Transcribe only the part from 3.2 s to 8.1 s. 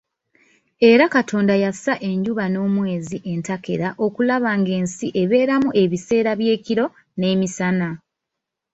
entakera okulaba ng'ensi ebeeramu ebiseera by'ekiro n'emisana.